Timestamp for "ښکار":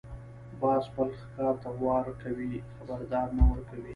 1.21-1.53